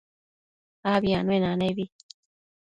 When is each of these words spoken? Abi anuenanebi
Abi 0.93 1.09
anuenanebi 1.19 1.85